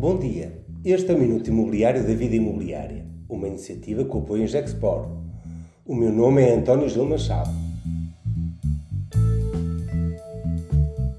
Bom 0.00 0.16
dia. 0.16 0.64
Este 0.82 1.10
é 1.10 1.14
o 1.14 1.18
Minuto 1.18 1.50
Imobiliário 1.50 2.02
da 2.02 2.14
Vida 2.14 2.34
Imobiliária, 2.34 3.04
uma 3.28 3.46
iniciativa 3.46 4.02
que 4.02 4.16
apoia 4.16 4.46
Gexpor. 4.46 5.06
O 5.84 5.94
meu 5.94 6.10
nome 6.10 6.40
é 6.40 6.54
António 6.54 6.88
Gil 6.88 7.04
Machado. 7.04 7.50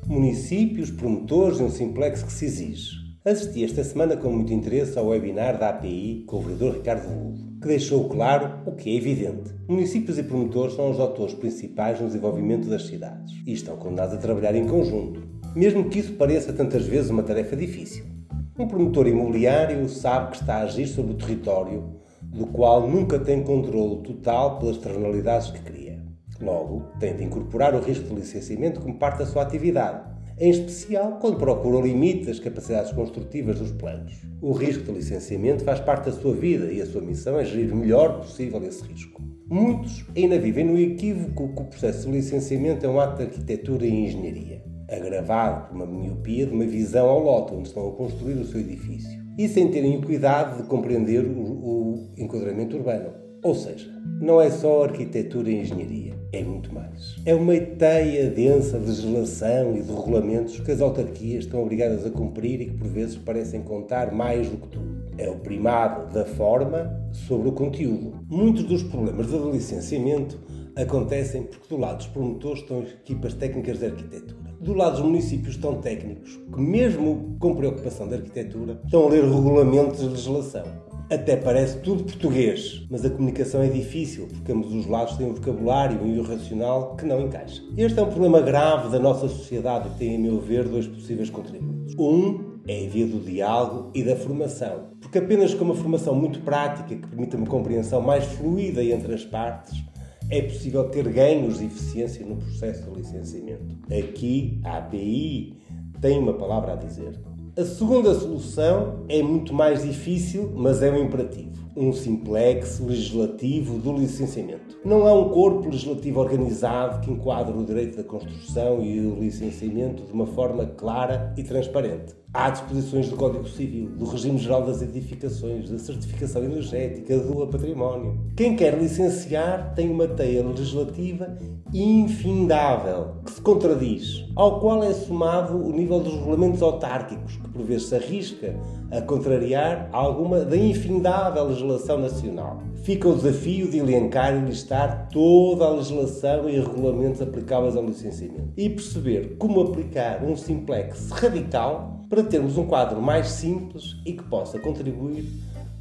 Municípios, 0.08 0.90
promotores 0.90 1.60
e 1.60 1.64
um 1.64 1.70
simplex 1.70 2.24
que 2.24 2.34
se 2.34 2.46
exige. 2.46 2.90
Assisti 3.24 3.64
esta 3.64 3.84
semana 3.84 4.18
com 4.18 4.32
muito 4.32 4.52
interesse 4.52 4.98
ao 4.98 5.10
webinar 5.10 5.60
da 5.60 5.70
API 5.70 6.24
com 6.26 6.38
o 6.38 6.42
vereador 6.42 6.74
Ricardo 6.74 7.08
Veludo, 7.08 7.60
que 7.62 7.68
deixou 7.68 8.10
claro 8.10 8.68
o 8.68 8.72
que 8.72 8.90
é 8.90 8.96
evidente. 8.96 9.54
Municípios 9.68 10.18
e 10.18 10.24
promotores 10.24 10.74
são 10.74 10.90
os 10.90 11.00
autores 11.00 11.36
principais 11.36 12.02
no 12.02 12.08
desenvolvimento 12.08 12.68
das 12.68 12.88
cidades 12.88 13.32
e 13.46 13.54
estão 13.54 13.78
condenados 13.78 14.16
a 14.16 14.18
trabalhar 14.18 14.56
em 14.56 14.66
conjunto, 14.66 15.22
mesmo 15.56 15.88
que 15.88 16.00
isso 16.00 16.14
pareça 16.14 16.52
tantas 16.52 16.88
vezes 16.88 17.12
uma 17.12 17.22
tarefa 17.22 17.56
difícil. 17.56 18.21
Um 18.62 18.68
promotor 18.68 19.08
imobiliário 19.08 19.90
sabe 19.90 20.30
que 20.30 20.38
está 20.38 20.58
a 20.58 20.62
agir 20.62 20.86
sobre 20.86 21.14
o 21.14 21.18
território 21.18 21.96
do 22.22 22.46
qual 22.46 22.88
nunca 22.88 23.18
tem 23.18 23.42
controle 23.42 24.04
total 24.04 24.60
pelas 24.60 24.76
externalidades 24.76 25.50
que 25.50 25.62
cria. 25.62 26.00
Logo, 26.40 26.84
tem 27.00 27.16
de 27.16 27.24
incorporar 27.24 27.74
o 27.74 27.80
risco 27.80 28.10
de 28.10 28.22
licenciamento 28.22 28.80
como 28.80 29.00
parte 29.00 29.18
da 29.18 29.26
sua 29.26 29.42
atividade, 29.42 30.04
em 30.38 30.52
especial 30.52 31.18
quando 31.20 31.38
procura 31.38 31.78
o 31.78 31.82
limite 31.82 32.28
das 32.28 32.40
capacidades 32.40 32.92
construtivas 32.92 33.58
dos 33.58 33.72
planos. 33.72 34.14
O 34.40 34.52
risco 34.52 34.84
de 34.84 34.92
licenciamento 34.92 35.64
faz 35.64 35.80
parte 35.80 36.06
da 36.06 36.12
sua 36.12 36.36
vida 36.36 36.72
e 36.72 36.84
a 36.84 36.86
sua 36.86 37.02
missão 37.02 37.40
é 37.40 37.46
gerir 37.46 37.74
o 37.74 37.78
melhor 37.78 38.20
possível 38.20 38.64
esse 38.64 38.84
risco. 38.84 39.24
Muitos 39.50 40.06
ainda 40.16 40.38
vivem 40.38 40.66
no 40.66 40.78
equívoco 40.78 41.48
que 41.48 41.62
o 41.64 41.66
processo 41.66 42.06
de 42.06 42.12
licenciamento 42.12 42.86
é 42.86 42.90
um 42.90 43.00
ato 43.00 43.18
de 43.18 43.24
arquitetura 43.24 43.88
e 43.88 44.06
engenharia 44.06 44.71
agravado 44.96 45.68
por 45.68 45.76
uma 45.76 45.86
miopia 45.86 46.46
de 46.46 46.54
uma 46.54 46.66
visão 46.66 47.08
ao 47.08 47.24
lote 47.24 47.54
onde 47.54 47.68
estão 47.70 47.88
a 47.88 47.92
construir 47.92 48.34
o 48.34 48.46
seu 48.46 48.60
edifício 48.60 49.22
e 49.38 49.48
sem 49.48 49.70
terem 49.70 49.98
o 49.98 50.02
cuidado 50.02 50.62
de 50.62 50.68
compreender 50.68 51.26
o, 51.26 51.42
o 51.42 52.10
enquadramento 52.18 52.76
urbano. 52.76 53.22
Ou 53.44 53.56
seja, 53.56 53.90
não 54.22 54.40
é 54.40 54.52
só 54.52 54.84
arquitetura 54.84 55.50
e 55.50 55.62
engenharia, 55.62 56.14
é 56.32 56.44
muito 56.44 56.72
mais. 56.72 57.16
É 57.26 57.34
uma 57.34 57.58
teia 57.60 58.30
densa 58.30 58.78
de 58.78 58.86
legislação 58.86 59.76
e 59.76 59.82
de 59.82 59.92
regulamentos 59.92 60.60
que 60.60 60.72
as 60.72 60.80
autarquias 60.80 61.46
estão 61.46 61.64
obrigadas 61.64 62.06
a 62.06 62.12
cumprir 62.12 62.62
e 62.62 62.66
que 62.66 62.78
por 62.78 62.88
vezes 62.88 63.18
parecem 63.18 63.64
contar 63.64 64.12
mais 64.12 64.48
do 64.48 64.58
que 64.58 64.68
tudo. 64.68 65.02
É 65.18 65.28
o 65.28 65.40
primado 65.40 66.14
da 66.14 66.24
forma 66.24 66.96
sobre 67.12 67.50
o 67.50 67.52
conteúdo. 67.52 68.14
Muitos 68.30 68.64
dos 68.66 68.84
problemas 68.84 69.28
de 69.28 69.38
licenciamento 69.38 70.40
acontecem 70.76 71.44
porque 71.44 71.68
do 71.68 71.82
lado 71.82 71.98
dos 71.98 72.08
promotores 72.08 72.62
estão 72.62 72.82
equipas 72.84 73.34
técnicas 73.34 73.80
de 73.80 73.86
arquitetura 73.86 74.51
do 74.62 74.74
lado 74.74 74.94
dos 74.94 75.02
municípios 75.02 75.56
estão 75.56 75.76
técnicos 75.76 76.40
que, 76.54 76.62
mesmo 76.62 77.36
com 77.40 77.56
preocupação 77.56 78.08
de 78.08 78.16
arquitetura, 78.16 78.80
estão 78.86 79.08
a 79.08 79.10
ler 79.10 79.24
regulamentos 79.24 80.00
de 80.00 80.08
legislação. 80.08 80.64
Até 81.10 81.36
parece 81.36 81.80
tudo 81.80 82.06
português, 82.06 82.86
mas 82.90 83.04
a 83.04 83.10
comunicação 83.10 83.62
é 83.62 83.68
difícil 83.68 84.28
porque 84.28 84.52
ambos 84.52 84.74
os 84.74 84.86
lados 84.86 85.18
têm 85.18 85.28
um 85.28 85.34
vocabulário 85.34 86.00
e 86.08 86.18
um 86.18 86.24
racional 86.24 86.96
que 86.96 87.06
não 87.06 87.20
encaixa. 87.20 87.62
Este 87.76 88.00
é 88.00 88.04
um 88.04 88.10
problema 88.10 88.40
grave 88.40 88.90
da 88.90 89.00
nossa 89.00 89.28
sociedade 89.28 89.90
e 89.90 89.98
tem, 89.98 90.16
a 90.16 90.20
meu 90.20 90.40
ver, 90.40 90.70
dois 90.70 90.88
possíveis 90.88 91.30
contributos. 91.30 91.96
Um 92.00 92.52
é 92.68 92.86
a 92.86 92.90
via 92.90 93.08
do 93.08 93.20
diálogo 93.20 93.92
e 93.94 94.04
da 94.04 94.16
formação, 94.16 94.92
porque 95.02 95.18
apenas 95.18 95.54
com 95.54 95.66
uma 95.66 95.76
formação 95.76 96.16
muito 96.16 96.40
prática 96.42 96.96
que 96.96 97.08
permita 97.08 97.36
uma 97.36 97.48
compreensão 97.48 98.00
mais 98.00 98.24
fluida 98.24 98.82
entre 98.82 99.14
as 99.14 99.26
partes, 99.26 99.84
é 100.32 100.42
possível 100.42 100.86
ter 100.86 101.08
ganhos 101.10 101.60
de 101.60 101.66
eficiência 101.66 102.26
no 102.26 102.38
processo 102.38 102.90
de 102.90 102.98
licenciamento. 102.98 103.78
Aqui, 103.94 104.62
a 104.64 104.78
API 104.78 105.58
tem 106.00 106.18
uma 106.18 106.34
palavra 106.34 106.74
a 106.74 106.76
dizer. 106.78 107.20
A 107.58 107.66
segunda 107.66 108.16
solução 108.16 109.04
é 109.10 109.22
muito 109.22 109.54
mais 109.54 109.84
difícil, 109.84 110.50
mas 110.56 110.82
é 110.82 110.90
um 110.90 111.04
imperativo. 111.04 111.52
Um 111.74 111.94
simplex 111.94 112.82
legislativo 112.82 113.78
do 113.78 113.94
licenciamento. 113.94 114.78
Não 114.84 115.08
há 115.08 115.14
um 115.14 115.30
corpo 115.30 115.70
legislativo 115.70 116.20
organizado 116.20 117.00
que 117.00 117.10
enquadre 117.10 117.58
o 117.58 117.64
direito 117.64 117.96
da 117.96 118.04
construção 118.04 118.84
e 118.84 119.00
o 119.00 119.16
licenciamento 119.16 120.04
de 120.04 120.12
uma 120.12 120.28
forma 120.28 120.66
clara 120.66 121.34
e 121.38 121.44
transparente. 121.44 122.14
Há 122.34 122.50
disposições 122.50 123.10
do 123.10 123.16
Código 123.16 123.48
Civil, 123.48 123.90
do 123.90 124.06
Regime 124.06 124.38
Geral 124.38 124.64
das 124.64 124.82
Edificações, 124.82 125.70
da 125.70 125.78
Certificação 125.78 126.44
Energética, 126.44 127.18
do 127.20 127.48
Património. 127.48 128.20
Quem 128.38 128.56
quer 128.56 128.78
licenciar 128.78 129.74
tem 129.76 129.90
uma 129.90 130.08
teia 130.08 130.46
legislativa 130.46 131.38
infindável, 131.74 133.16
que 133.26 133.32
se 133.32 133.42
contradiz, 133.42 134.26
ao 134.36 134.62
qual 134.62 134.82
é 134.82 134.94
somado 134.94 135.58
o 135.58 135.74
nível 135.74 136.00
dos 136.00 136.14
regulamentos 136.14 136.62
autárquicos, 136.62 137.36
que 137.36 137.50
por 137.50 137.64
vezes 137.64 137.88
se 137.88 137.96
arrisca 137.96 138.56
a 138.90 139.02
contrariar 139.02 139.90
alguma 139.92 140.40
da 140.40 140.56
infindável 140.56 141.44
legislação 141.44 141.61
nacional. 141.64 142.62
Fica 142.84 143.08
o 143.08 143.16
desafio 143.16 143.70
de 143.70 143.78
elencar 143.78 144.36
e 144.36 144.46
listar 144.46 145.08
toda 145.12 145.66
a 145.66 145.70
legislação 145.70 146.50
e 146.50 146.60
regulamentos 146.60 147.22
aplicáveis 147.22 147.76
ao 147.76 147.86
licenciamento 147.86 148.54
e 148.58 148.70
perceber 148.70 149.36
como 149.38 149.62
aplicar 149.62 150.24
um 150.24 150.36
simplex 150.36 151.10
radical 151.12 152.02
para 152.10 152.24
termos 152.24 152.58
um 152.58 152.66
quadro 152.66 153.02
mais 153.02 153.28
simples 153.28 153.96
e 154.06 154.14
que 154.14 154.24
possa 154.24 154.60
contribuir 154.60 155.26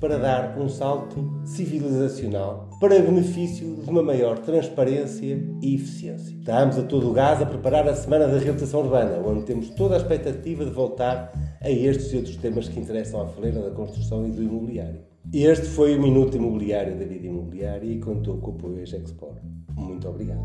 para 0.01 0.17
dar 0.17 0.59
um 0.59 0.69
salto 0.69 1.43
civilizacional 1.45 2.71
para 2.81 2.99
benefício 2.99 3.77
de 3.77 3.91
uma 3.91 4.03
maior 4.03 4.39
transparência 4.39 5.39
e 5.61 5.75
eficiência. 5.75 6.35
Estamos 6.35 6.79
a 6.79 6.83
todo 6.83 7.11
o 7.11 7.13
gás 7.13 7.43
a 7.43 7.47
preparar 7.47 7.87
a 7.87 7.95
Semana 7.95 8.27
da 8.27 8.39
Reabilitação 8.39 8.81
Urbana, 8.81 9.19
onde 9.19 9.45
temos 9.45 9.69
toda 9.71 9.95
a 9.95 9.99
expectativa 9.99 10.65
de 10.65 10.71
voltar 10.71 11.31
a 11.61 11.71
estes 11.71 12.13
e 12.13 12.17
outros 12.17 12.37
temas 12.37 12.67
que 12.67 12.81
interessam 12.81 13.21
à 13.21 13.27
faleira 13.27 13.61
da 13.61 13.71
construção 13.73 14.27
e 14.27 14.31
do 14.31 14.43
imobiliário. 14.43 15.10
Este 15.33 15.67
foi 15.67 15.97
o 15.97 16.03
Minuto 16.03 16.37
Imobiliário 16.37 16.99
da 16.99 17.05
Vida 17.05 17.29
Imobiliária 17.29 17.87
e 17.87 18.01
contou 18.01 18.39
com 18.39 18.51
o 18.51 18.55
apoio 18.55 18.83
Export. 18.83 19.41
Muito 19.77 20.09
obrigado. 20.09 20.43